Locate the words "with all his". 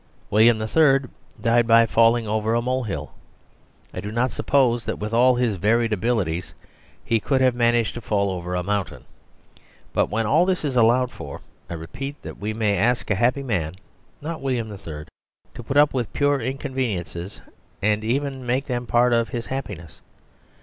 4.97-5.57